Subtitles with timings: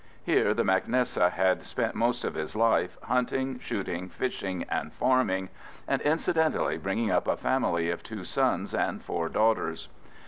[0.23, 5.49] Here the mac Nessa had spent most of his life, hunting, shooting, fishing, and farming,
[5.87, 9.89] and incidentally bringing up a family of two sons and four daughters.